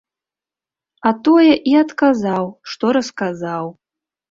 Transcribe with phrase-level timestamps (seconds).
[1.09, 3.73] А тое і адказаў, што расказаў.